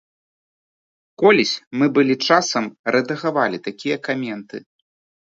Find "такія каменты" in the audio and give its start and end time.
3.69-4.57